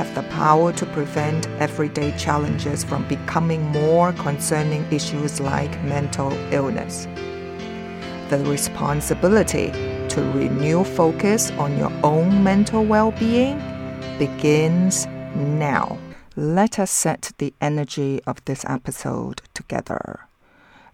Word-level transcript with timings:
have 0.00 0.14
the 0.14 0.22
power 0.30 0.72
to 0.72 0.86
prevent 0.86 1.46
everyday 1.60 2.10
challenges 2.16 2.82
from 2.82 3.06
becoming 3.06 3.60
more 3.66 4.14
concerning 4.14 4.82
issues 4.90 5.40
like 5.40 5.70
mental 5.84 6.32
illness. 6.54 7.06
The 8.30 8.38
responsibility 8.46 9.66
to 10.08 10.22
renew 10.32 10.84
focus 10.84 11.50
on 11.64 11.76
your 11.76 11.92
own 12.02 12.42
mental 12.42 12.82
well 12.82 13.10
being 13.10 13.58
begins 14.18 15.04
now. 15.36 15.98
Let 16.34 16.78
us 16.78 16.90
set 16.90 17.32
the 17.36 17.52
energy 17.60 18.22
of 18.26 18.42
this 18.46 18.64
episode 18.64 19.42
together. 19.52 20.20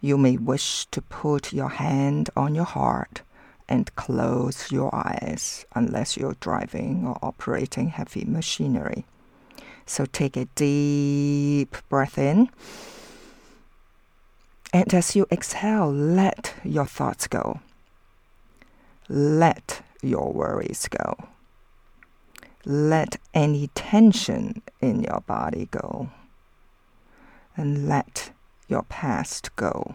You 0.00 0.18
may 0.18 0.36
wish 0.36 0.86
to 0.86 1.00
put 1.00 1.52
your 1.52 1.68
hand 1.68 2.28
on 2.36 2.56
your 2.56 2.64
heart 2.64 3.22
and 3.68 3.94
close 3.96 4.70
your 4.70 4.94
eyes 4.94 5.66
unless 5.74 6.16
you're 6.16 6.36
driving 6.40 7.06
or 7.06 7.18
operating 7.22 7.88
heavy 7.88 8.24
machinery. 8.24 9.04
So 9.86 10.06
take 10.06 10.36
a 10.36 10.46
deep 10.56 11.76
breath 11.88 12.18
in. 12.18 12.48
And 14.72 14.92
as 14.92 15.14
you 15.14 15.26
exhale, 15.30 15.90
let 15.90 16.54
your 16.64 16.86
thoughts 16.86 17.26
go. 17.26 17.60
Let 19.08 19.82
your 20.02 20.32
worries 20.32 20.88
go. 20.88 21.16
Let 22.64 23.16
any 23.32 23.68
tension 23.68 24.62
in 24.80 25.02
your 25.02 25.20
body 25.20 25.68
go. 25.70 26.10
And 27.56 27.88
let 27.88 28.32
your 28.68 28.82
past 28.82 29.54
go. 29.54 29.94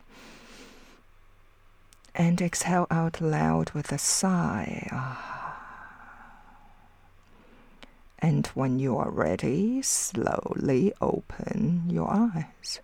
and 2.15 2.41
exhale 2.41 2.87
out 2.91 3.21
loud 3.21 3.71
with 3.71 3.91
a 3.91 3.97
sigh. 3.97 4.87
And 8.19 8.45
when 8.47 8.79
you 8.79 8.97
are 8.97 9.09
ready, 9.09 9.81
slowly 9.81 10.93
open 11.01 11.83
your 11.89 12.11
eyes. 12.11 12.79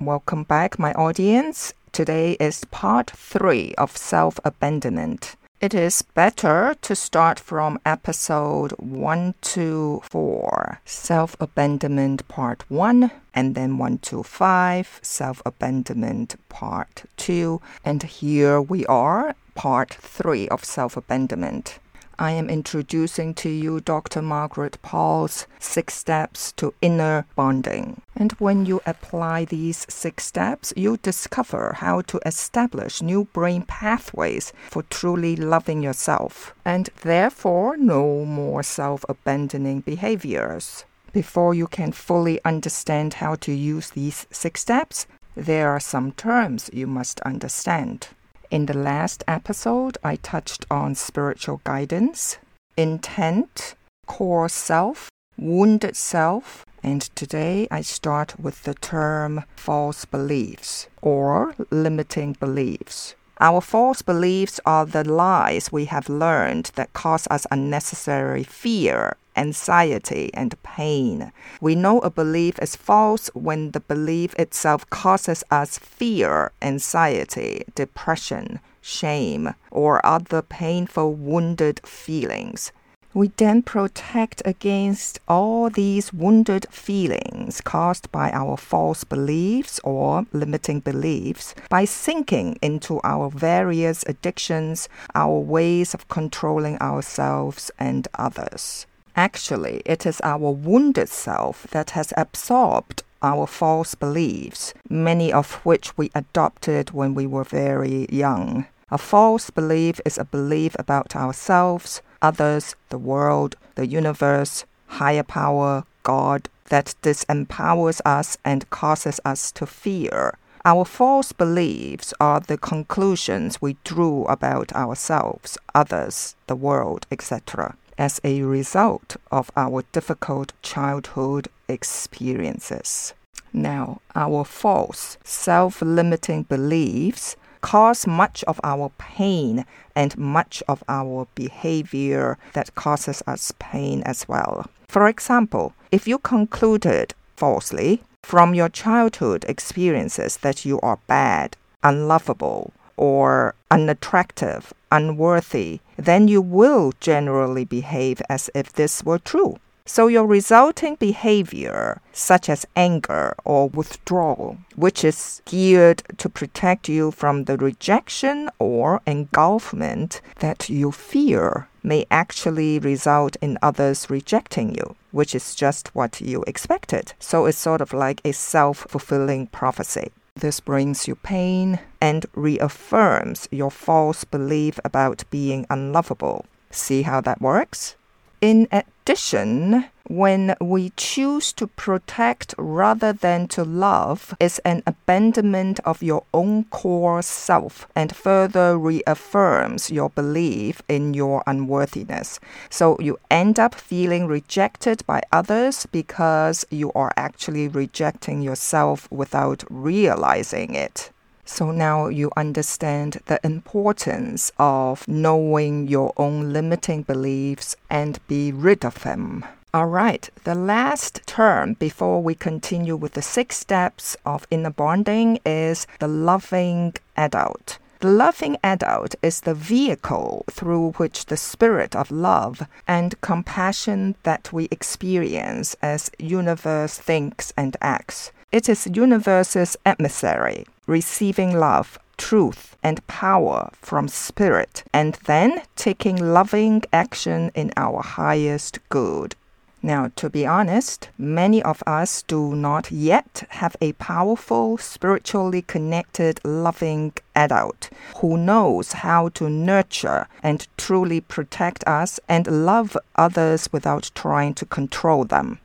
Welcome 0.00 0.44
back, 0.44 0.78
my 0.78 0.92
audience. 0.94 1.74
Today 1.92 2.32
is 2.40 2.64
part 2.70 3.10
three 3.10 3.74
of 3.76 3.96
self 3.96 4.38
abandonment. 4.44 5.36
It 5.62 5.74
is 5.74 6.02
better 6.02 6.74
to 6.82 6.96
start 6.96 7.38
from 7.38 7.78
episode 7.86 8.72
1 8.78 9.34
to 9.42 10.02
4, 10.10 10.80
Self 10.84 11.36
Abandonment 11.38 12.26
Part 12.26 12.68
1, 12.68 13.12
and 13.32 13.54
then 13.54 13.78
1 13.78 13.98
to 13.98 14.24
5, 14.24 14.98
Self 15.02 15.40
Abandonment 15.46 16.34
Part 16.48 17.04
2. 17.16 17.60
And 17.84 18.02
here 18.02 18.60
we 18.60 18.84
are, 18.86 19.36
Part 19.54 19.94
3 19.94 20.48
of 20.48 20.64
Self 20.64 20.96
Abandonment. 20.96 21.78
I 22.22 22.30
am 22.30 22.48
introducing 22.48 23.34
to 23.42 23.48
you 23.48 23.80
Dr. 23.80 24.22
Margaret 24.22 24.78
Paul's 24.80 25.48
six 25.58 25.94
steps 25.94 26.52
to 26.52 26.72
inner 26.80 27.26
bonding. 27.34 28.00
And 28.14 28.30
when 28.34 28.64
you 28.64 28.80
apply 28.86 29.44
these 29.44 29.84
six 29.88 30.26
steps, 30.26 30.72
you 30.76 30.98
discover 30.98 31.72
how 31.78 32.02
to 32.02 32.20
establish 32.24 33.02
new 33.02 33.24
brain 33.32 33.62
pathways 33.62 34.52
for 34.70 34.84
truly 34.84 35.34
loving 35.34 35.82
yourself, 35.82 36.54
and 36.64 36.90
therefore 37.02 37.76
no 37.76 38.24
more 38.24 38.62
self 38.62 39.04
abandoning 39.08 39.80
behaviors. 39.80 40.84
Before 41.12 41.54
you 41.54 41.66
can 41.66 41.90
fully 41.90 42.38
understand 42.44 43.14
how 43.14 43.34
to 43.34 43.50
use 43.50 43.90
these 43.90 44.28
six 44.30 44.60
steps, 44.60 45.08
there 45.34 45.70
are 45.70 45.80
some 45.80 46.12
terms 46.12 46.70
you 46.72 46.86
must 46.86 47.18
understand. 47.22 48.10
In 48.52 48.66
the 48.66 48.76
last 48.76 49.24
episode, 49.26 49.96
I 50.04 50.16
touched 50.16 50.66
on 50.70 50.94
spiritual 50.94 51.62
guidance, 51.64 52.36
intent, 52.76 53.74
core 54.04 54.50
self, 54.50 55.08
wounded 55.38 55.96
self, 55.96 56.66
and 56.82 57.00
today 57.16 57.66
I 57.70 57.80
start 57.80 58.38
with 58.38 58.64
the 58.64 58.74
term 58.74 59.44
false 59.56 60.04
beliefs 60.04 60.86
or 61.00 61.54
limiting 61.70 62.34
beliefs. 62.34 63.14
Our 63.40 63.62
false 63.62 64.02
beliefs 64.02 64.60
are 64.66 64.84
the 64.84 65.02
lies 65.02 65.72
we 65.72 65.86
have 65.86 66.10
learned 66.10 66.72
that 66.74 66.92
cause 66.92 67.26
us 67.30 67.46
unnecessary 67.50 68.44
fear, 68.44 69.16
anxiety, 69.36 70.30
and 70.34 70.60
pain. 70.62 71.32
We 71.60 71.74
know 71.74 72.00
a 72.00 72.10
belief 72.10 72.58
is 72.60 72.76
false 72.76 73.28
when 73.34 73.70
the 73.70 73.80
belief 73.80 74.34
itself 74.34 74.88
causes 74.90 75.44
us 75.50 75.78
fear, 75.78 76.52
anxiety, 76.60 77.64
depression, 77.74 78.60
shame, 78.80 79.54
or 79.70 80.04
other 80.04 80.42
painful, 80.42 81.14
wounded 81.14 81.80
feelings. 81.86 82.72
We 83.14 83.28
then 83.28 83.60
protect 83.62 84.40
against 84.46 85.20
all 85.28 85.68
these 85.68 86.14
wounded 86.14 86.66
feelings 86.70 87.60
caused 87.60 88.10
by 88.10 88.30
our 88.30 88.56
false 88.56 89.04
beliefs 89.04 89.78
or 89.84 90.24
limiting 90.32 90.80
beliefs 90.80 91.54
by 91.68 91.84
sinking 91.84 92.58
into 92.62 93.02
our 93.04 93.28
various 93.28 94.02
addictions, 94.06 94.88
our 95.14 95.38
ways 95.38 95.92
of 95.92 96.08
controlling 96.08 96.80
ourselves 96.80 97.70
and 97.78 98.08
others. 98.14 98.86
Actually, 99.16 99.82
it 99.84 100.06
is 100.06 100.20
our 100.22 100.50
wounded 100.50 101.08
self 101.08 101.66
that 101.70 101.90
has 101.90 102.12
absorbed 102.16 103.02
our 103.22 103.46
false 103.46 103.94
beliefs, 103.94 104.74
many 104.88 105.32
of 105.32 105.54
which 105.64 105.96
we 105.96 106.10
adopted 106.14 106.90
when 106.90 107.14
we 107.14 107.26
were 107.26 107.44
very 107.44 108.06
young. 108.10 108.66
A 108.90 108.98
false 108.98 109.50
belief 109.50 110.00
is 110.04 110.18
a 110.18 110.24
belief 110.24 110.74
about 110.78 111.14
ourselves 111.14 112.02
others, 112.22 112.76
the 112.88 112.98
world, 112.98 113.56
the 113.74 113.86
universe, 113.86 114.64
higher 114.86 115.24
power, 115.24 115.84
God, 116.04 116.48
that 116.68 116.94
disempowers 117.02 118.00
us 118.04 118.38
and 118.44 118.70
causes 118.70 119.20
us 119.24 119.50
to 119.52 119.66
fear. 119.66 120.38
Our 120.64 120.84
false 120.84 121.32
beliefs 121.32 122.14
are 122.20 122.38
the 122.38 122.56
conclusions 122.56 123.60
we 123.60 123.76
drew 123.82 124.24
about 124.26 124.72
ourselves, 124.72 125.58
others, 125.74 126.36
the 126.46 126.54
world, 126.54 127.06
etc., 127.10 127.74
as 128.02 128.20
a 128.24 128.42
result 128.42 129.16
of 129.30 129.52
our 129.56 129.84
difficult 129.92 130.52
childhood 130.60 131.46
experiences. 131.68 133.14
Now, 133.52 134.00
our 134.16 134.44
false, 134.44 135.18
self 135.22 135.80
limiting 135.80 136.42
beliefs 136.42 137.36
cause 137.60 138.04
much 138.04 138.42
of 138.48 138.58
our 138.64 138.90
pain 138.98 139.64
and 139.94 140.18
much 140.18 140.64
of 140.66 140.82
our 140.88 141.28
behavior 141.36 142.38
that 142.54 142.74
causes 142.74 143.22
us 143.28 143.52
pain 143.60 144.02
as 144.02 144.26
well. 144.26 144.66
For 144.88 145.06
example, 145.06 145.72
if 145.92 146.08
you 146.08 146.18
concluded 146.18 147.14
falsely 147.36 148.02
from 148.24 148.52
your 148.52 148.68
childhood 148.68 149.44
experiences 149.46 150.38
that 150.38 150.64
you 150.64 150.80
are 150.80 150.98
bad, 151.06 151.56
unlovable, 151.84 152.72
or 152.96 153.54
unattractive, 153.70 154.72
unworthy, 154.90 155.80
then 155.96 156.28
you 156.28 156.40
will 156.40 156.92
generally 157.00 157.64
behave 157.64 158.20
as 158.28 158.50
if 158.54 158.72
this 158.72 159.02
were 159.04 159.18
true. 159.18 159.58
So 159.84 160.06
your 160.06 160.26
resulting 160.26 160.94
behavior, 160.94 162.00
such 162.12 162.48
as 162.48 162.64
anger 162.76 163.34
or 163.44 163.68
withdrawal, 163.68 164.58
which 164.76 165.02
is 165.02 165.42
geared 165.44 166.04
to 166.18 166.28
protect 166.28 166.88
you 166.88 167.10
from 167.10 167.44
the 167.44 167.56
rejection 167.56 168.48
or 168.60 169.00
engulfment 169.06 170.20
that 170.38 170.70
you 170.70 170.92
fear, 170.92 171.68
may 171.82 172.06
actually 172.12 172.78
result 172.78 173.36
in 173.40 173.58
others 173.60 174.08
rejecting 174.08 174.76
you, 174.76 174.94
which 175.10 175.34
is 175.34 175.54
just 175.56 175.92
what 175.96 176.20
you 176.20 176.44
expected. 176.46 177.14
So 177.18 177.46
it's 177.46 177.58
sort 177.58 177.80
of 177.80 177.92
like 177.92 178.20
a 178.24 178.32
self 178.32 178.86
fulfilling 178.88 179.48
prophecy. 179.48 180.12
This 180.34 180.60
brings 180.60 181.06
you 181.06 181.14
pain 181.14 181.78
and 182.00 182.26
reaffirms 182.34 183.48
your 183.50 183.70
false 183.70 184.24
belief 184.24 184.80
about 184.84 185.24
being 185.30 185.66
unlovable. 185.68 186.46
See 186.70 187.02
how 187.02 187.20
that 187.20 187.40
works? 187.40 187.96
In 188.42 188.66
addition, 188.72 189.84
when 190.08 190.56
we 190.60 190.90
choose 190.96 191.52
to 191.52 191.68
protect 191.68 192.56
rather 192.58 193.12
than 193.12 193.46
to 193.54 193.62
love, 193.62 194.34
it's 194.40 194.58
an 194.64 194.82
abandonment 194.84 195.78
of 195.84 196.02
your 196.02 196.24
own 196.34 196.64
core 196.64 197.22
self 197.22 197.86
and 197.94 198.16
further 198.16 198.76
reaffirms 198.76 199.92
your 199.92 200.10
belief 200.10 200.82
in 200.88 201.14
your 201.14 201.44
unworthiness. 201.46 202.40
So 202.68 202.96
you 202.98 203.16
end 203.30 203.60
up 203.60 203.76
feeling 203.76 204.26
rejected 204.26 205.06
by 205.06 205.22
others 205.30 205.86
because 205.92 206.66
you 206.68 206.90
are 206.94 207.12
actually 207.16 207.68
rejecting 207.68 208.42
yourself 208.42 209.08
without 209.12 209.62
realizing 209.70 210.74
it. 210.74 211.12
So 211.44 211.70
now 211.70 212.06
you 212.06 212.30
understand 212.36 213.20
the 213.26 213.40
importance 213.44 214.52
of 214.58 215.06
knowing 215.08 215.88
your 215.88 216.12
own 216.16 216.52
limiting 216.52 217.02
beliefs 217.02 217.76
and 217.90 218.18
be 218.28 218.52
rid 218.52 218.84
of 218.84 219.02
them. 219.02 219.44
All 219.74 219.86
right, 219.86 220.28
the 220.44 220.54
last 220.54 221.26
term 221.26 221.74
before 221.74 222.22
we 222.22 222.34
continue 222.34 222.94
with 222.94 223.14
the 223.14 223.22
six 223.22 223.56
steps 223.56 224.16
of 224.24 224.46
inner 224.50 224.70
bonding 224.70 225.40
is 225.46 225.86
the 225.98 226.08
loving 226.08 226.94
adult. 227.16 227.78
The 228.00 228.10
loving 228.10 228.58
adult 228.62 229.14
is 229.22 229.40
the 229.40 229.54
vehicle 229.54 230.44
through 230.50 230.92
which 230.92 231.26
the 231.26 231.36
spirit 231.36 231.96
of 231.96 232.10
love 232.10 232.66
and 232.86 233.20
compassion 233.20 234.16
that 234.24 234.52
we 234.52 234.68
experience 234.70 235.76
as 235.80 236.10
universe 236.18 236.98
thinks 236.98 237.52
and 237.56 237.76
acts. 237.80 238.30
It 238.52 238.68
is 238.68 238.86
universe's 238.86 239.78
emissary 239.86 240.66
receiving 240.86 241.58
love, 241.58 241.98
truth, 242.18 242.76
and 242.82 243.06
power 243.06 243.70
from 243.80 244.08
Spirit, 244.08 244.84
and 244.92 245.14
then 245.24 245.62
taking 245.74 246.16
loving 246.16 246.82
action 246.92 247.50
in 247.54 247.72
our 247.78 248.02
highest 248.02 248.78
good. 248.90 249.36
Now, 249.82 250.10
to 250.16 250.28
be 250.28 250.44
honest, 250.44 251.08
many 251.16 251.62
of 251.62 251.82
us 251.86 252.20
do 252.20 252.54
not 252.54 252.92
yet 252.92 253.44
have 253.48 253.74
a 253.80 253.94
powerful, 253.94 254.76
spiritually 254.76 255.62
connected, 255.62 256.38
loving 256.44 257.14
adult 257.34 257.88
who 258.18 258.36
knows 258.36 258.92
how 258.92 259.30
to 259.30 259.48
nurture 259.48 260.28
and 260.42 260.68
truly 260.76 261.22
protect 261.22 261.82
us 261.88 262.20
and 262.28 262.66
love 262.66 262.98
others 263.16 263.70
without 263.72 264.10
trying 264.14 264.52
to 264.54 264.66
control 264.66 265.24
them. 265.24 265.58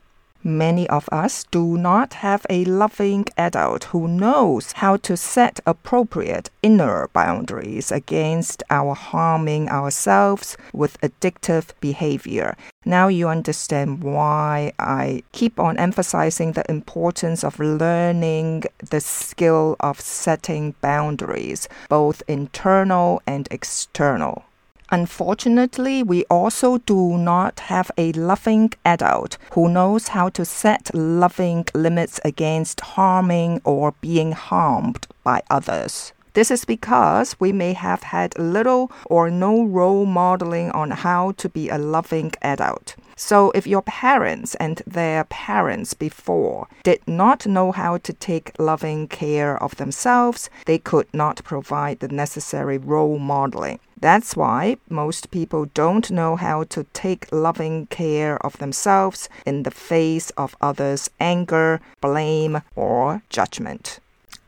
Many 0.44 0.88
of 0.88 1.08
us 1.10 1.44
do 1.50 1.76
not 1.76 2.14
have 2.14 2.46
a 2.48 2.64
loving 2.64 3.26
adult 3.36 3.84
who 3.84 4.06
knows 4.06 4.70
how 4.72 4.96
to 4.98 5.16
set 5.16 5.58
appropriate 5.66 6.48
inner 6.62 7.08
boundaries 7.12 7.90
against 7.90 8.62
our 8.70 8.94
harming 8.94 9.68
ourselves 9.68 10.56
with 10.72 11.00
addictive 11.00 11.70
behavior. 11.80 12.56
Now 12.84 13.08
you 13.08 13.28
understand 13.28 14.04
why 14.04 14.72
I 14.78 15.24
keep 15.32 15.58
on 15.58 15.76
emphasizing 15.76 16.52
the 16.52 16.68
importance 16.70 17.42
of 17.42 17.58
learning 17.58 18.62
the 18.78 19.00
skill 19.00 19.76
of 19.80 20.00
setting 20.00 20.76
boundaries, 20.80 21.68
both 21.88 22.22
internal 22.28 23.20
and 23.26 23.48
external. 23.50 24.44
Unfortunately, 24.90 26.02
we 26.02 26.24
also 26.24 26.78
do 26.78 27.18
not 27.18 27.60
have 27.60 27.90
a 27.98 28.12
loving 28.12 28.72
adult 28.84 29.36
who 29.52 29.68
knows 29.68 30.08
how 30.08 30.30
to 30.30 30.44
set 30.44 30.94
loving 30.94 31.66
limits 31.74 32.18
against 32.24 32.80
harming 32.80 33.60
or 33.64 33.92
being 34.00 34.32
harmed 34.32 35.06
by 35.22 35.42
others. 35.50 36.12
This 36.32 36.50
is 36.50 36.64
because 36.64 37.36
we 37.38 37.52
may 37.52 37.72
have 37.72 38.02
had 38.02 38.38
little 38.38 38.90
or 39.06 39.30
no 39.30 39.64
role 39.64 40.06
modeling 40.06 40.70
on 40.70 40.90
how 40.90 41.32
to 41.32 41.48
be 41.48 41.68
a 41.68 41.78
loving 41.78 42.32
adult. 42.40 42.96
So, 43.20 43.50
if 43.50 43.66
your 43.66 43.82
parents 43.82 44.54
and 44.54 44.80
their 44.86 45.24
parents 45.24 45.92
before 45.92 46.68
did 46.84 47.00
not 47.08 47.48
know 47.48 47.72
how 47.72 47.98
to 47.98 48.12
take 48.12 48.52
loving 48.60 49.08
care 49.08 49.60
of 49.60 49.74
themselves, 49.74 50.48
they 50.66 50.78
could 50.78 51.12
not 51.12 51.42
provide 51.42 51.98
the 51.98 52.06
necessary 52.06 52.78
role 52.78 53.18
modeling. 53.18 53.80
That's 54.00 54.36
why 54.36 54.76
most 54.88 55.32
people 55.32 55.64
don't 55.74 56.08
know 56.12 56.36
how 56.36 56.62
to 56.74 56.84
take 56.92 57.32
loving 57.32 57.86
care 57.86 58.36
of 58.46 58.58
themselves 58.58 59.28
in 59.44 59.64
the 59.64 59.72
face 59.72 60.30
of 60.36 60.56
others' 60.60 61.10
anger, 61.18 61.80
blame, 62.00 62.62
or 62.76 63.22
judgment. 63.30 63.98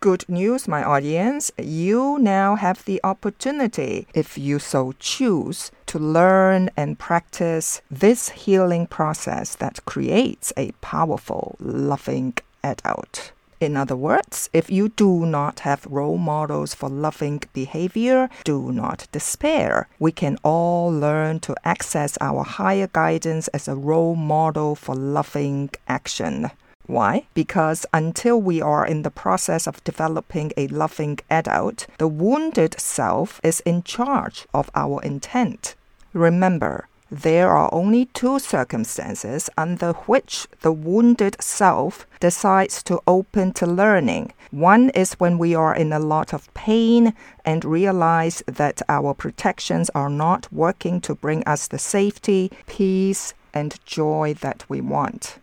Good 0.00 0.24
news, 0.30 0.66
my 0.66 0.82
audience. 0.82 1.50
You 1.58 2.18
now 2.18 2.54
have 2.54 2.84
the 2.86 3.02
opportunity, 3.04 4.06
if 4.14 4.38
you 4.38 4.58
so 4.58 4.94
choose, 4.98 5.70
to 5.90 5.98
learn 5.98 6.70
and 6.76 7.00
practice 7.00 7.82
this 7.90 8.28
healing 8.28 8.86
process 8.86 9.56
that 9.56 9.84
creates 9.86 10.52
a 10.56 10.70
powerful, 10.80 11.56
loving 11.58 12.32
adult. 12.62 13.32
In 13.58 13.76
other 13.76 13.96
words, 13.96 14.48
if 14.52 14.70
you 14.70 14.90
do 14.90 15.26
not 15.26 15.60
have 15.60 15.84
role 15.90 16.16
models 16.16 16.74
for 16.74 16.88
loving 16.88 17.42
behavior, 17.52 18.30
do 18.44 18.70
not 18.70 19.08
despair. 19.10 19.88
We 19.98 20.12
can 20.12 20.38
all 20.44 20.92
learn 20.92 21.40
to 21.40 21.56
access 21.64 22.16
our 22.20 22.44
higher 22.44 22.88
guidance 22.92 23.48
as 23.48 23.66
a 23.66 23.74
role 23.74 24.14
model 24.14 24.76
for 24.76 24.94
loving 24.94 25.70
action. 25.88 26.52
Why? 26.86 27.26
Because 27.34 27.84
until 27.92 28.40
we 28.40 28.62
are 28.62 28.86
in 28.86 29.02
the 29.02 29.10
process 29.10 29.66
of 29.66 29.82
developing 29.82 30.52
a 30.56 30.68
loving 30.68 31.18
adult, 31.28 31.88
the 31.98 32.08
wounded 32.08 32.80
self 32.80 33.40
is 33.42 33.58
in 33.66 33.82
charge 33.82 34.46
of 34.54 34.70
our 34.74 35.02
intent. 35.02 35.74
Remember, 36.12 36.88
there 37.10 37.50
are 37.50 37.68
only 37.72 38.06
two 38.06 38.38
circumstances 38.38 39.50
under 39.58 39.92
which 40.06 40.46
the 40.62 40.70
wounded 40.70 41.36
self 41.42 42.06
decides 42.20 42.82
to 42.84 43.00
open 43.06 43.52
to 43.54 43.66
learning. 43.66 44.32
One 44.52 44.90
is 44.90 45.14
when 45.14 45.38
we 45.38 45.54
are 45.54 45.74
in 45.74 45.92
a 45.92 45.98
lot 45.98 46.32
of 46.32 46.52
pain 46.54 47.14
and 47.44 47.64
realize 47.64 48.44
that 48.46 48.82
our 48.88 49.12
protections 49.14 49.90
are 49.90 50.10
not 50.10 50.52
working 50.52 51.00
to 51.02 51.14
bring 51.16 51.42
us 51.44 51.66
the 51.66 51.78
safety, 51.78 52.52
peace, 52.66 53.34
and 53.52 53.78
joy 53.84 54.34
that 54.40 54.64
we 54.68 54.80
want. 54.80 55.38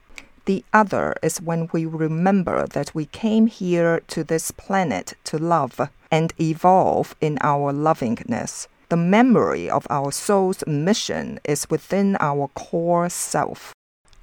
The 0.46 0.64
other 0.72 1.16
is 1.22 1.42
when 1.42 1.68
we 1.74 1.86
remember 1.86 2.66
that 2.68 2.96
we 2.96 3.08
came 3.08 3.48
here 3.48 4.02
to 4.08 4.24
this 4.24 4.52
planet 4.52 5.14
to 5.26 5.38
love 5.38 5.90
and 6.10 6.34
evolve 6.40 7.14
in 7.20 7.38
our 7.42 7.74
lovingness. 7.74 8.70
The 8.90 8.98
memory 8.98 9.70
of 9.70 9.86
our 9.90 10.12
soul's 10.12 10.64
mission 10.66 11.40
is 11.44 11.70
within 11.70 12.18
our 12.20 12.48
core 12.50 13.10
self. 13.10 13.74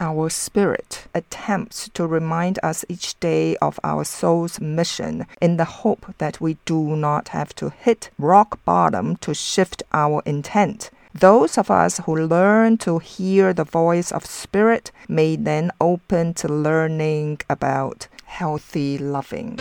Our 0.00 0.30
spirit 0.30 1.06
attempts 1.14 1.88
to 1.94 2.06
remind 2.06 2.58
us 2.62 2.84
each 2.88 3.18
day 3.20 3.56
of 3.56 3.78
our 3.84 4.04
soul's 4.04 4.60
mission 4.60 5.26
in 5.40 5.56
the 5.56 5.64
hope 5.64 6.14
that 6.18 6.40
we 6.40 6.56
do 6.64 6.96
not 6.96 7.28
have 7.28 7.54
to 7.56 7.70
hit 7.70 8.10
rock 8.18 8.58
bottom 8.64 9.16
to 9.18 9.34
shift 9.34 9.82
our 9.92 10.22
intent 10.26 10.90
those 11.14 11.56
of 11.56 11.70
us 11.70 11.98
who 11.98 12.26
learn 12.26 12.76
to 12.76 12.98
hear 12.98 13.52
the 13.52 13.62
voice 13.62 14.10
of 14.10 14.26
Spirit 14.26 14.90
may 15.08 15.36
then 15.36 15.70
open 15.80 16.34
to 16.34 16.48
learning 16.48 17.38
about 17.48 18.08
healthy 18.24 18.98
loving. 18.98 19.56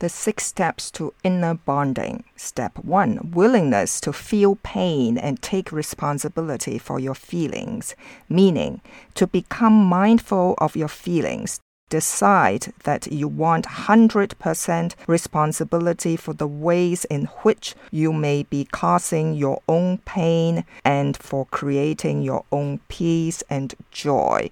The 0.00 0.08
six 0.08 0.46
steps 0.46 0.92
to 0.92 1.12
inner 1.24 1.54
bonding. 1.54 2.22
Step 2.36 2.78
one 2.78 3.32
willingness 3.32 4.00
to 4.02 4.12
feel 4.12 4.54
pain 4.62 5.18
and 5.18 5.42
take 5.42 5.72
responsibility 5.72 6.78
for 6.78 7.00
your 7.00 7.16
feelings, 7.16 7.96
meaning 8.28 8.80
to 9.14 9.26
become 9.26 9.72
mindful 9.72 10.54
of 10.58 10.76
your 10.76 10.86
feelings. 10.86 11.58
Decide 11.90 12.72
that 12.84 13.10
you 13.10 13.26
want 13.26 13.66
100% 13.66 14.94
responsibility 15.08 16.16
for 16.16 16.32
the 16.32 16.46
ways 16.46 17.04
in 17.06 17.24
which 17.42 17.74
you 17.90 18.12
may 18.12 18.44
be 18.44 18.66
causing 18.66 19.34
your 19.34 19.62
own 19.68 19.98
pain 19.98 20.64
and 20.84 21.16
for 21.16 21.46
creating 21.46 22.22
your 22.22 22.44
own 22.52 22.78
peace 22.88 23.42
and 23.50 23.74
joy. 23.90 24.48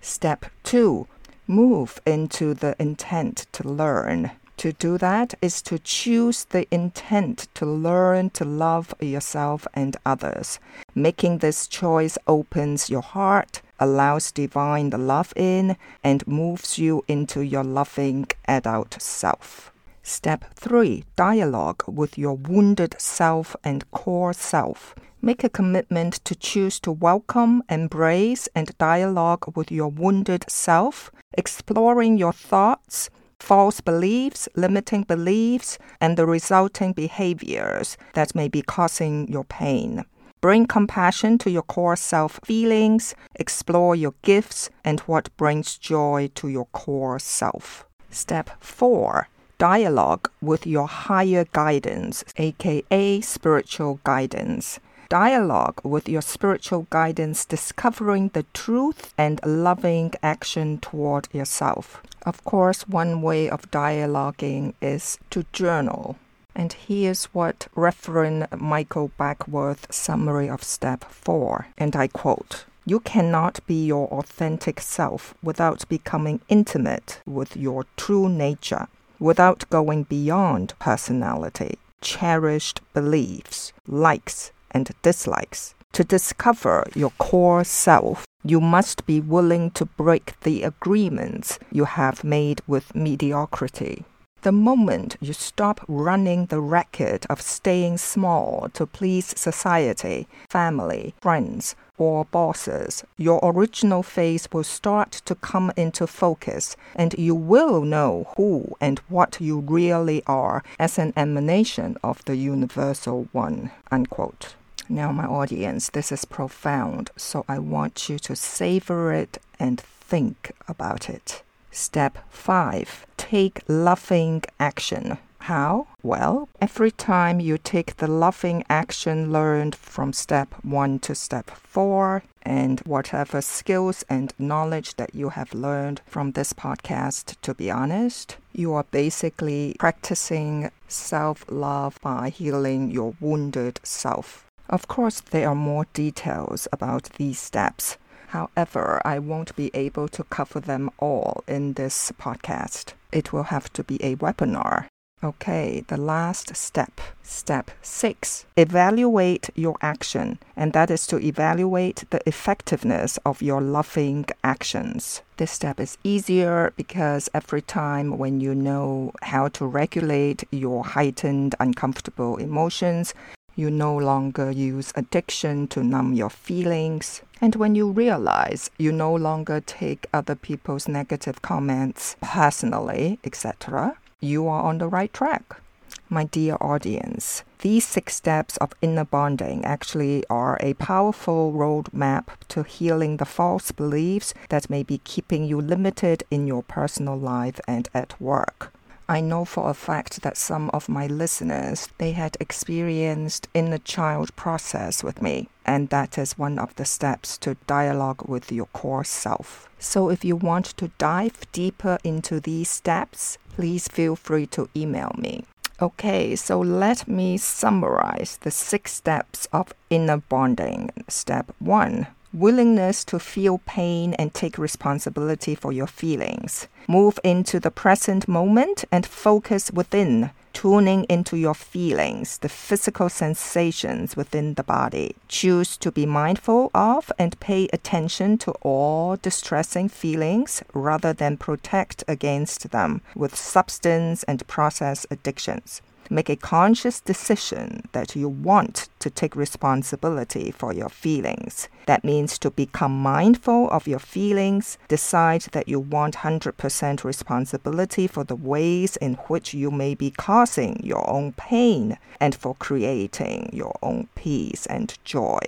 Step 0.00 0.46
2 0.62 1.06
Move 1.46 2.00
into 2.06 2.54
the 2.54 2.74
intent 2.78 3.46
to 3.52 3.68
learn. 3.68 4.30
To 4.58 4.72
do 4.72 4.96
that 4.98 5.34
is 5.42 5.60
to 5.62 5.78
choose 5.78 6.44
the 6.44 6.66
intent 6.74 7.46
to 7.54 7.66
learn 7.66 8.30
to 8.30 8.44
love 8.46 8.94
yourself 9.00 9.66
and 9.74 9.98
others. 10.06 10.58
Making 10.94 11.38
this 11.38 11.68
choice 11.68 12.16
opens 12.26 12.88
your 12.88 13.02
heart, 13.02 13.60
allows 13.78 14.32
divine 14.32 14.88
love 14.90 15.34
in, 15.36 15.76
and 16.02 16.26
moves 16.26 16.78
you 16.78 17.04
into 17.06 17.42
your 17.42 17.64
loving 17.64 18.28
adult 18.48 19.00
self. 19.00 19.72
Step 20.02 20.44
3 20.54 21.04
Dialogue 21.16 21.82
with 21.86 22.16
your 22.16 22.34
wounded 22.34 22.94
self 22.98 23.56
and 23.62 23.90
core 23.90 24.32
self. 24.32 24.94
Make 25.20 25.44
a 25.44 25.50
commitment 25.50 26.14
to 26.24 26.34
choose 26.34 26.80
to 26.80 26.92
welcome, 26.92 27.62
embrace, 27.68 28.48
and 28.54 28.76
dialogue 28.78 29.54
with 29.54 29.70
your 29.70 29.88
wounded 29.88 30.46
self, 30.48 31.10
exploring 31.36 32.16
your 32.16 32.32
thoughts, 32.32 33.10
false 33.40 33.80
beliefs, 33.80 34.48
limiting 34.56 35.02
beliefs, 35.02 35.78
and 36.00 36.16
the 36.16 36.26
resulting 36.26 36.92
behaviors 36.92 37.96
that 38.14 38.34
may 38.34 38.48
be 38.48 38.62
causing 38.62 39.28
your 39.28 39.44
pain. 39.44 40.04
Bring 40.40 40.66
compassion 40.66 41.38
to 41.38 41.50
your 41.50 41.62
core 41.62 41.96
self 41.96 42.38
feelings, 42.44 43.14
explore 43.34 43.96
your 43.96 44.14
gifts 44.22 44.70
and 44.84 45.00
what 45.00 45.34
brings 45.36 45.78
joy 45.78 46.30
to 46.34 46.48
your 46.48 46.66
core 46.66 47.18
self. 47.18 47.86
Step 48.10 48.50
4 48.60 49.28
Dialogue 49.58 50.30
with 50.42 50.66
your 50.66 50.86
higher 50.86 51.46
guidance, 51.52 52.24
aka 52.36 53.20
spiritual 53.20 54.00
guidance 54.04 54.78
dialogue 55.08 55.80
with 55.84 56.08
your 56.08 56.22
spiritual 56.22 56.86
guidance, 56.90 57.44
discovering 57.44 58.28
the 58.30 58.44
truth 58.54 59.14
and 59.16 59.40
loving 59.44 60.12
action 60.22 60.78
toward 60.78 61.28
yourself. 61.32 62.02
Of 62.26 62.42
course, 62.42 62.88
one 62.88 63.22
way 63.22 63.48
of 63.48 63.70
dialoguing 63.70 64.74
is 64.82 65.18
to 65.30 65.46
journal. 65.52 66.16
And 66.56 66.72
here's 66.72 67.26
what 67.26 67.68
Reverend 67.76 68.48
Michael 68.58 69.12
Beckwith 69.16 69.86
summary 69.90 70.48
of 70.50 70.64
step 70.64 71.04
4, 71.04 71.68
and 71.78 71.94
I 71.94 72.08
quote 72.08 72.64
you 72.88 73.00
cannot 73.00 73.58
be 73.66 73.86
your 73.86 74.06
authentic 74.08 74.80
self 74.80 75.34
without 75.42 75.88
becoming 75.88 76.40
intimate 76.48 77.20
with 77.26 77.56
your 77.56 77.84
true 77.96 78.28
nature, 78.28 78.86
without 79.18 79.68
going 79.70 80.04
beyond 80.04 80.72
personality, 80.78 81.78
cherished 82.00 82.80
beliefs, 82.92 83.72
likes, 83.88 84.52
and 84.70 84.90
dislikes. 85.02 85.74
To 85.92 86.04
discover 86.04 86.84
your 86.94 87.10
core 87.18 87.64
self, 87.64 88.26
you 88.44 88.60
must 88.60 89.06
be 89.06 89.20
willing 89.20 89.70
to 89.72 89.86
break 89.86 90.38
the 90.40 90.62
agreements 90.62 91.58
you 91.72 91.84
have 91.84 92.22
made 92.22 92.60
with 92.66 92.94
mediocrity. 92.94 94.04
The 94.42 94.52
moment 94.52 95.16
you 95.20 95.32
stop 95.32 95.80
running 95.88 96.46
the 96.46 96.60
racket 96.60 97.26
of 97.28 97.40
staying 97.40 97.98
small 97.98 98.68
to 98.74 98.86
please 98.86 99.34
society, 99.36 100.28
family, 100.48 101.14
friends, 101.20 101.74
or 101.98 102.26
bosses, 102.26 103.02
your 103.16 103.40
original 103.42 104.04
face 104.04 104.46
will 104.52 104.62
start 104.62 105.10
to 105.24 105.34
come 105.34 105.72
into 105.76 106.06
focus 106.06 106.76
and 106.94 107.14
you 107.18 107.34
will 107.34 107.80
know 107.80 108.32
who 108.36 108.76
and 108.80 109.00
what 109.08 109.40
you 109.40 109.60
really 109.60 110.22
are 110.26 110.62
as 110.78 110.98
an 110.98 111.12
emanation 111.16 111.96
of 112.04 112.24
the 112.26 112.36
universal 112.36 113.26
one. 113.32 113.72
Unquote. 113.90 114.54
Now, 114.88 115.12
my 115.12 115.26
audience, 115.26 115.90
this 115.90 116.12
is 116.12 116.24
profound, 116.24 117.10
so 117.16 117.44
I 117.48 117.58
want 117.58 118.08
you 118.08 118.18
to 118.20 118.36
savor 118.36 119.12
it 119.12 119.38
and 119.58 119.80
think 119.80 120.52
about 120.68 121.10
it. 121.10 121.42
Step 121.70 122.18
5 122.30 123.06
Take 123.16 123.62
loving 123.68 124.42
action. 124.60 125.18
How? 125.40 125.86
Well, 126.02 126.48
every 126.60 126.90
time 126.90 127.38
you 127.38 127.58
take 127.58 127.96
the 127.96 128.08
loving 128.08 128.64
action 128.68 129.32
learned 129.32 129.74
from 129.74 130.12
step 130.12 130.54
1 130.64 130.98
to 131.00 131.14
step 131.14 131.50
4, 131.50 132.22
and 132.46 132.78
whatever 132.80 133.42
skills 133.42 134.04
and 134.08 134.32
knowledge 134.38 134.94
that 134.94 135.14
you 135.14 135.30
have 135.30 135.52
learned 135.52 136.00
from 136.06 136.32
this 136.32 136.52
podcast, 136.52 137.34
to 137.42 137.52
be 137.52 137.70
honest, 137.70 138.36
you 138.52 138.72
are 138.72 138.84
basically 138.92 139.74
practicing 139.78 140.70
self 140.86 141.44
love 141.50 141.98
by 142.02 142.28
healing 142.28 142.90
your 142.90 143.14
wounded 143.20 143.80
self. 143.82 144.45
Of 144.68 144.88
course, 144.88 145.20
there 145.20 145.48
are 145.48 145.54
more 145.54 145.86
details 145.92 146.66
about 146.72 147.10
these 147.16 147.38
steps. 147.38 147.98
However, 148.28 149.00
I 149.04 149.18
won't 149.18 149.54
be 149.54 149.70
able 149.74 150.08
to 150.08 150.24
cover 150.24 150.60
them 150.60 150.90
all 150.98 151.44
in 151.46 151.74
this 151.74 152.12
podcast. 152.18 152.94
It 153.12 153.32
will 153.32 153.44
have 153.44 153.72
to 153.74 153.84
be 153.84 154.02
a 154.02 154.16
webinar. 154.16 154.86
Okay, 155.24 155.82
the 155.88 155.96
last 155.96 156.54
step. 156.54 157.00
Step 157.22 157.70
six. 157.80 158.44
Evaluate 158.56 159.48
your 159.54 159.76
action, 159.80 160.38
and 160.54 160.74
that 160.74 160.90
is 160.90 161.06
to 161.06 161.18
evaluate 161.18 162.04
the 162.10 162.20
effectiveness 162.28 163.18
of 163.24 163.40
your 163.40 163.62
loving 163.62 164.26
actions. 164.44 165.22
This 165.38 165.52
step 165.52 165.80
is 165.80 165.96
easier 166.04 166.74
because 166.76 167.30
every 167.32 167.62
time 167.62 168.18
when 168.18 168.40
you 168.40 168.54
know 168.54 169.12
how 169.22 169.48
to 169.48 169.64
regulate 169.66 170.44
your 170.50 170.84
heightened, 170.84 171.54
uncomfortable 171.58 172.36
emotions, 172.36 173.14
you 173.56 173.70
no 173.70 173.96
longer 173.96 174.50
use 174.50 174.92
addiction 174.94 175.66
to 175.68 175.82
numb 175.82 176.12
your 176.12 176.30
feelings. 176.30 177.22
And 177.40 177.56
when 177.56 177.74
you 177.74 177.90
realize 177.90 178.70
you 178.78 178.92
no 178.92 179.14
longer 179.14 179.60
take 179.60 180.06
other 180.12 180.34
people's 180.34 180.86
negative 180.86 181.42
comments 181.42 182.16
personally, 182.20 183.18
etc., 183.24 183.96
you 184.20 184.46
are 184.46 184.62
on 184.62 184.78
the 184.78 184.88
right 184.88 185.12
track. 185.12 185.60
My 186.08 186.24
dear 186.24 186.56
audience, 186.60 187.42
these 187.62 187.84
six 187.84 188.14
steps 188.14 188.56
of 188.58 188.72
inner 188.80 189.04
bonding 189.04 189.64
actually 189.64 190.24
are 190.30 190.56
a 190.60 190.74
powerful 190.74 191.52
roadmap 191.52 192.28
to 192.48 192.62
healing 192.62 193.16
the 193.16 193.24
false 193.24 193.72
beliefs 193.72 194.32
that 194.50 194.70
may 194.70 194.84
be 194.84 194.98
keeping 194.98 195.44
you 195.44 195.60
limited 195.60 196.22
in 196.30 196.46
your 196.46 196.62
personal 196.62 197.18
life 197.18 197.60
and 197.66 197.88
at 197.92 198.20
work. 198.20 198.72
I 199.08 199.20
know 199.20 199.44
for 199.44 199.70
a 199.70 199.74
fact 199.74 200.22
that 200.22 200.36
some 200.36 200.68
of 200.70 200.88
my 200.88 201.06
listeners 201.06 201.88
they 201.98 202.12
had 202.12 202.36
experienced 202.40 203.48
inner 203.54 203.78
child 203.78 204.34
process 204.34 205.04
with 205.04 205.22
me 205.22 205.48
and 205.64 205.88
that 205.90 206.18
is 206.18 206.38
one 206.38 206.58
of 206.58 206.74
the 206.74 206.84
steps 206.84 207.38
to 207.38 207.56
dialogue 207.68 208.28
with 208.28 208.50
your 208.50 208.66
core 208.66 209.04
self. 209.04 209.68
So 209.78 210.10
if 210.10 210.24
you 210.24 210.34
want 210.34 210.66
to 210.78 210.90
dive 210.98 211.40
deeper 211.52 211.98
into 212.02 212.40
these 212.40 212.68
steps, 212.68 213.38
please 213.54 213.86
feel 213.86 214.16
free 214.16 214.46
to 214.48 214.68
email 214.74 215.14
me. 215.16 215.44
Okay, 215.80 216.34
so 216.34 216.58
let 216.58 217.06
me 217.06 217.36
summarize 217.36 218.38
the 218.38 218.50
six 218.50 218.92
steps 218.92 219.46
of 219.52 219.72
inner 219.90 220.16
bonding. 220.16 220.90
Step 221.08 221.52
1 221.58 222.06
willingness 222.36 223.02
to 223.02 223.18
feel 223.18 223.58
pain 223.64 224.12
and 224.14 224.34
take 224.34 224.58
responsibility 224.58 225.54
for 225.54 225.72
your 225.72 225.86
feelings. 225.86 226.68
Move 226.86 227.18
into 227.24 227.58
the 227.58 227.70
present 227.70 228.28
moment 228.28 228.84
and 228.92 229.06
focus 229.06 229.70
within, 229.72 230.30
tuning 230.52 231.04
into 231.04 231.36
your 231.36 231.54
feelings, 231.54 232.38
the 232.38 232.48
physical 232.48 233.08
sensations 233.08 234.16
within 234.16 234.54
the 234.54 234.62
body. 234.62 235.16
Choose 235.28 235.78
to 235.78 235.90
be 235.90 236.04
mindful 236.04 236.70
of 236.74 237.10
and 237.18 237.40
pay 237.40 237.68
attention 237.72 238.36
to 238.38 238.50
all 238.60 239.16
distressing 239.16 239.88
feelings 239.88 240.62
rather 240.74 241.14
than 241.14 241.38
protect 241.38 242.04
against 242.06 242.70
them 242.70 243.00
with 243.14 243.34
substance 243.34 244.22
and 244.24 244.46
process 244.46 245.06
addictions 245.10 245.80
make 246.10 246.28
a 246.28 246.36
conscious 246.36 247.00
decision 247.00 247.88
that 247.92 248.16
you 248.16 248.28
want 248.28 248.88
to 249.00 249.10
take 249.10 249.36
responsibility 249.36 250.50
for 250.50 250.72
your 250.72 250.88
feelings. 250.88 251.68
That 251.86 252.04
means 252.04 252.38
to 252.40 252.50
become 252.50 253.02
mindful 253.02 253.70
of 253.70 253.86
your 253.86 253.98
feelings, 253.98 254.78
decide 254.88 255.42
that 255.52 255.68
you 255.68 255.80
want 255.80 256.16
100% 256.16 257.04
responsibility 257.04 258.06
for 258.06 258.24
the 258.24 258.36
ways 258.36 258.96
in 258.96 259.14
which 259.28 259.54
you 259.54 259.70
may 259.70 259.94
be 259.94 260.10
causing 260.10 260.80
your 260.82 261.08
own 261.08 261.32
pain 261.32 261.98
and 262.20 262.34
for 262.34 262.54
creating 262.56 263.50
your 263.52 263.76
own 263.82 264.08
peace 264.14 264.66
and 264.66 264.98
joy. 265.04 265.38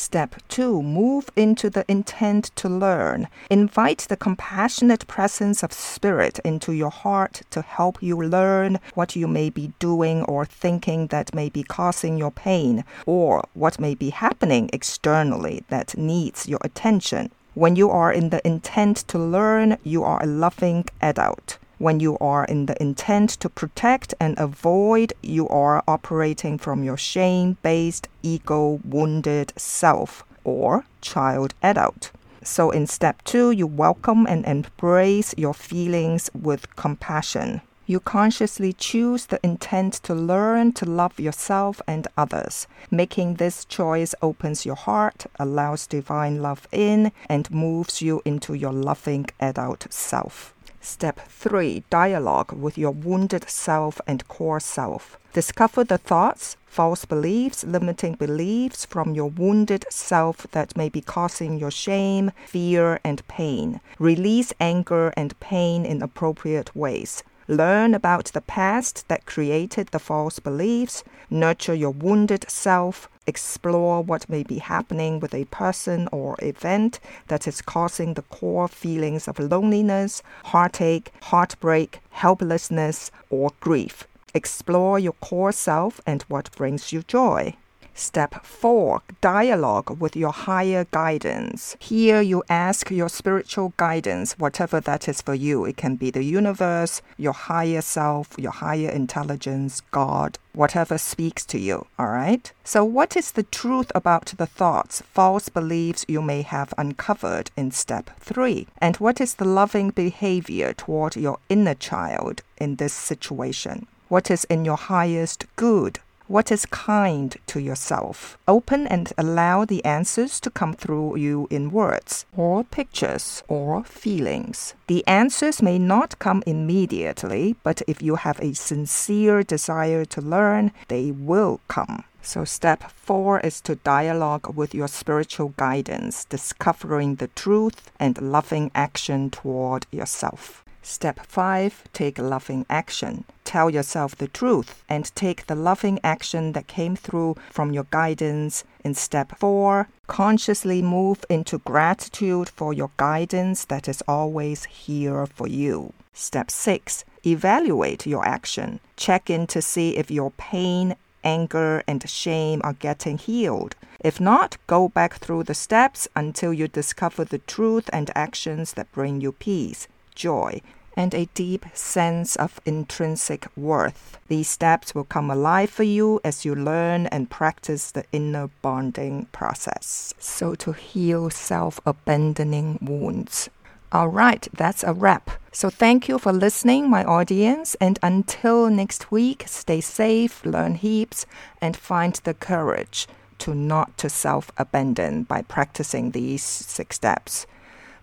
Step 0.00 0.36
2 0.46 0.80
Move 0.80 1.28
into 1.34 1.68
the 1.68 1.84
intent 1.88 2.52
to 2.54 2.68
learn. 2.68 3.26
Invite 3.50 4.06
the 4.08 4.16
compassionate 4.16 5.04
presence 5.08 5.64
of 5.64 5.72
spirit 5.72 6.38
into 6.44 6.70
your 6.70 6.92
heart 6.92 7.42
to 7.50 7.62
help 7.62 8.00
you 8.00 8.16
learn 8.16 8.78
what 8.94 9.16
you 9.16 9.26
may 9.26 9.50
be 9.50 9.72
doing 9.80 10.22
or 10.26 10.44
thinking 10.44 11.08
that 11.08 11.34
may 11.34 11.48
be 11.48 11.64
causing 11.64 12.16
your 12.16 12.30
pain, 12.30 12.84
or 13.06 13.42
what 13.54 13.80
may 13.80 13.96
be 13.96 14.10
happening 14.10 14.70
externally 14.72 15.64
that 15.68 15.98
needs 15.98 16.46
your 16.46 16.60
attention. 16.62 17.32
When 17.54 17.74
you 17.74 17.90
are 17.90 18.12
in 18.12 18.30
the 18.30 18.46
intent 18.46 18.98
to 19.08 19.18
learn, 19.18 19.78
you 19.82 20.04
are 20.04 20.22
a 20.22 20.26
loving 20.26 20.84
adult. 21.02 21.58
When 21.78 22.00
you 22.00 22.18
are 22.18 22.44
in 22.44 22.66
the 22.66 22.80
intent 22.82 23.30
to 23.38 23.48
protect 23.48 24.12
and 24.18 24.36
avoid, 24.36 25.12
you 25.22 25.48
are 25.48 25.84
operating 25.86 26.58
from 26.58 26.82
your 26.82 26.96
shame 26.96 27.56
based, 27.62 28.08
ego 28.20 28.80
wounded 28.84 29.52
self 29.56 30.24
or 30.42 30.84
child 31.00 31.54
adult. 31.62 32.10
So 32.42 32.72
in 32.72 32.88
step 32.88 33.22
two, 33.22 33.52
you 33.52 33.68
welcome 33.68 34.26
and 34.26 34.44
embrace 34.44 35.34
your 35.36 35.54
feelings 35.54 36.30
with 36.34 36.74
compassion. 36.74 37.60
You 37.90 38.00
consciously 38.00 38.74
choose 38.74 39.24
the 39.24 39.40
intent 39.42 39.94
to 40.02 40.14
learn 40.14 40.72
to 40.72 40.84
love 40.84 41.18
yourself 41.18 41.80
and 41.86 42.06
others. 42.18 42.66
Making 42.90 43.36
this 43.36 43.64
choice 43.64 44.14
opens 44.20 44.66
your 44.66 44.74
heart, 44.74 45.24
allows 45.38 45.86
divine 45.86 46.42
love 46.42 46.68
in, 46.70 47.12
and 47.30 47.50
moves 47.50 48.02
you 48.02 48.20
into 48.26 48.52
your 48.52 48.74
loving 48.74 49.24
adult 49.40 49.86
self. 49.90 50.52
Step 50.82 51.18
3 51.30 51.82
Dialogue 51.88 52.52
with 52.52 52.76
your 52.76 52.90
wounded 52.90 53.48
self 53.48 54.02
and 54.06 54.28
core 54.28 54.60
self. 54.60 55.18
Discover 55.32 55.84
the 55.84 55.96
thoughts, 55.96 56.58
false 56.66 57.06
beliefs, 57.06 57.64
limiting 57.64 58.16
beliefs 58.16 58.84
from 58.84 59.14
your 59.14 59.30
wounded 59.30 59.86
self 59.88 60.46
that 60.50 60.76
may 60.76 60.90
be 60.90 61.00
causing 61.00 61.58
your 61.58 61.70
shame, 61.70 62.32
fear, 62.48 63.00
and 63.02 63.26
pain. 63.28 63.80
Release 63.98 64.52
anger 64.60 65.10
and 65.16 65.40
pain 65.40 65.86
in 65.86 66.02
appropriate 66.02 66.76
ways. 66.76 67.22
Learn 67.50 67.94
about 67.94 68.26
the 68.26 68.42
past 68.42 69.08
that 69.08 69.24
created 69.24 69.88
the 69.88 69.98
false 69.98 70.38
beliefs, 70.38 71.02
nurture 71.30 71.72
your 71.72 71.92
wounded 71.92 72.44
self, 72.46 73.08
explore 73.26 74.02
what 74.02 74.28
may 74.28 74.42
be 74.42 74.58
happening 74.58 75.18
with 75.18 75.32
a 75.32 75.46
person 75.46 76.10
or 76.12 76.36
event 76.42 77.00
that 77.28 77.48
is 77.48 77.62
causing 77.62 78.12
the 78.12 78.22
core 78.22 78.68
feelings 78.68 79.26
of 79.26 79.38
loneliness, 79.38 80.22
heartache, 80.44 81.10
heartbreak, 81.22 82.00
helplessness, 82.10 83.10
or 83.30 83.50
grief. 83.60 84.06
Explore 84.34 84.98
your 84.98 85.14
core 85.14 85.52
self 85.52 86.02
and 86.06 86.22
what 86.24 86.54
brings 86.54 86.92
you 86.92 87.02
joy. 87.02 87.54
Step 87.98 88.46
4 88.46 89.02
Dialogue 89.20 90.00
with 90.00 90.14
your 90.14 90.30
higher 90.30 90.86
guidance. 90.92 91.76
Here 91.80 92.20
you 92.20 92.44
ask 92.48 92.92
your 92.92 93.08
spiritual 93.08 93.72
guidance, 93.76 94.38
whatever 94.38 94.78
that 94.78 95.08
is 95.08 95.20
for 95.20 95.34
you. 95.34 95.64
It 95.64 95.76
can 95.76 95.96
be 95.96 96.12
the 96.12 96.22
universe, 96.22 97.02
your 97.16 97.32
higher 97.32 97.80
self, 97.80 98.36
your 98.38 98.52
higher 98.52 98.88
intelligence, 98.88 99.82
God, 99.90 100.38
whatever 100.54 100.96
speaks 100.96 101.44
to 101.46 101.58
you. 101.58 101.86
All 101.98 102.06
right? 102.06 102.52
So, 102.62 102.84
what 102.84 103.16
is 103.16 103.32
the 103.32 103.42
truth 103.42 103.90
about 103.96 104.26
the 104.26 104.46
thoughts, 104.46 105.02
false 105.02 105.48
beliefs 105.48 106.04
you 106.06 106.22
may 106.22 106.42
have 106.42 106.72
uncovered 106.78 107.50
in 107.56 107.72
step 107.72 108.10
3? 108.20 108.68
And 108.80 108.96
what 108.98 109.20
is 109.20 109.34
the 109.34 109.44
loving 109.44 109.90
behavior 109.90 110.72
toward 110.72 111.16
your 111.16 111.40
inner 111.48 111.74
child 111.74 112.42
in 112.58 112.76
this 112.76 112.92
situation? 112.92 113.88
What 114.06 114.30
is 114.30 114.44
in 114.44 114.64
your 114.64 114.76
highest 114.76 115.46
good? 115.56 115.98
What 116.28 116.52
is 116.52 116.66
kind 116.66 117.34
to 117.46 117.58
yourself? 117.58 118.36
Open 118.46 118.86
and 118.86 119.10
allow 119.16 119.64
the 119.64 119.82
answers 119.82 120.38
to 120.40 120.50
come 120.50 120.74
through 120.74 121.16
you 121.16 121.48
in 121.48 121.70
words, 121.70 122.26
or 122.36 122.64
pictures, 122.64 123.42
or 123.48 123.82
feelings. 123.84 124.74
The 124.88 125.02
answers 125.06 125.62
may 125.62 125.78
not 125.78 126.18
come 126.18 126.42
immediately, 126.46 127.56
but 127.62 127.80
if 127.86 128.02
you 128.02 128.16
have 128.16 128.38
a 128.40 128.52
sincere 128.52 129.42
desire 129.42 130.04
to 130.04 130.20
learn, 130.20 130.72
they 130.88 131.12
will 131.12 131.60
come. 131.66 132.04
So, 132.20 132.44
step 132.44 132.90
four 132.90 133.40
is 133.40 133.62
to 133.62 133.76
dialogue 133.76 134.54
with 134.54 134.74
your 134.74 134.88
spiritual 134.88 135.54
guidance, 135.56 136.26
discovering 136.26 137.14
the 137.14 137.28
truth 137.28 137.90
and 137.98 138.20
loving 138.20 138.70
action 138.74 139.30
toward 139.30 139.86
yourself. 139.90 140.62
Step 140.82 141.20
5 141.26 141.84
Take 141.92 142.18
loving 142.18 142.64
action. 142.70 143.24
Tell 143.44 143.70
yourself 143.70 144.16
the 144.16 144.28
truth 144.28 144.82
and 144.88 145.14
take 145.14 145.46
the 145.46 145.54
loving 145.54 145.98
action 146.04 146.52
that 146.52 146.66
came 146.66 146.96
through 146.96 147.36
from 147.50 147.72
your 147.72 147.86
guidance. 147.90 148.64
In 148.84 148.94
step 148.94 149.38
4, 149.38 149.88
consciously 150.06 150.82
move 150.82 151.24
into 151.28 151.58
gratitude 151.58 152.48
for 152.48 152.72
your 152.72 152.90
guidance 152.96 153.64
that 153.64 153.88
is 153.88 154.02
always 154.06 154.64
here 154.64 155.26
for 155.26 155.46
you. 155.46 155.92
Step 156.12 156.50
6 156.50 157.04
Evaluate 157.26 158.06
your 158.06 158.26
action. 158.26 158.80
Check 158.96 159.30
in 159.30 159.46
to 159.48 159.60
see 159.60 159.96
if 159.96 160.10
your 160.10 160.30
pain, 160.32 160.96
anger, 161.24 161.82
and 161.86 162.08
shame 162.08 162.60
are 162.64 162.72
getting 162.72 163.18
healed. 163.18 163.74
If 164.00 164.20
not, 164.20 164.56
go 164.66 164.88
back 164.88 165.14
through 165.14 165.44
the 165.44 165.54
steps 165.54 166.06
until 166.14 166.52
you 166.52 166.68
discover 166.68 167.24
the 167.24 167.38
truth 167.38 167.90
and 167.92 168.10
actions 168.14 168.74
that 168.74 168.92
bring 168.92 169.20
you 169.20 169.32
peace, 169.32 169.88
joy, 170.18 170.60
and 170.98 171.14
a 171.14 171.28
deep 171.32 171.64
sense 171.74 172.34
of 172.34 172.60
intrinsic 172.66 173.46
worth. 173.56 174.18
These 174.26 174.48
steps 174.48 174.94
will 174.94 175.04
come 175.04 175.30
alive 175.30 175.70
for 175.70 175.84
you 175.84 176.20
as 176.24 176.44
you 176.44 176.56
learn 176.56 177.06
and 177.06 177.30
practice 177.30 177.92
the 177.92 178.04
inner 178.10 178.50
bonding 178.62 179.26
process. 179.30 180.12
So, 180.18 180.56
to 180.56 180.72
heal 180.72 181.30
self 181.30 181.78
abandoning 181.86 182.80
wounds. 182.82 183.48
All 183.92 184.08
right, 184.08 184.46
that's 184.52 184.82
a 184.82 184.92
wrap. 184.92 185.30
So, 185.52 185.70
thank 185.70 186.08
you 186.08 186.18
for 186.18 186.32
listening, 186.32 186.90
my 186.90 187.04
audience. 187.04 187.76
And 187.80 187.98
until 188.02 188.68
next 188.68 189.12
week, 189.12 189.44
stay 189.46 189.80
safe, 189.80 190.44
learn 190.44 190.74
heaps, 190.74 191.26
and 191.62 191.76
find 191.76 192.14
the 192.24 192.34
courage 192.34 193.06
to 193.38 193.54
not 193.54 193.96
to 193.98 194.10
self 194.10 194.50
abandon 194.58 195.22
by 195.22 195.42
practicing 195.42 196.10
these 196.10 196.42
six 196.42 196.96
steps. 196.96 197.46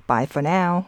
Bye 0.07 0.25
for 0.25 0.41
now. 0.41 0.87